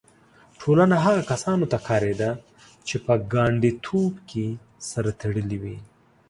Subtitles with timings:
[0.61, 2.29] ټولنه هغو کسانو ته کارېده
[2.87, 4.45] چې په ګانډیتوب کې
[4.89, 5.77] سره تړلي وي.